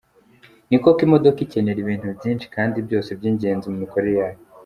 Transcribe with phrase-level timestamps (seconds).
[0.69, 4.39] Ni koko, imodoka ikenera ibintu byinshi kandi byose by’ingenzi mu mikorere yayo.